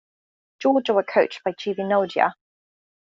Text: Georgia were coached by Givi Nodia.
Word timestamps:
Georgia 0.57 0.95
were 0.95 1.03
coached 1.03 1.43
by 1.45 1.51
Givi 1.51 1.77
Nodia. 1.85 2.33